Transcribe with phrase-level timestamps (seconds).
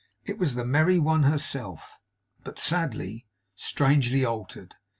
[0.25, 1.99] It was the merry one herself.
[2.43, 4.73] But sadly, strangely altered!